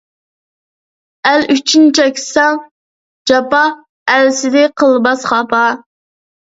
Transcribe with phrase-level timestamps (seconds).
[1.31, 2.59] ئەل ئۈچۈن چەكسەڭ
[3.33, 3.63] جاپا،
[4.15, 5.65] ئەل سېنى قىلماس خاپا.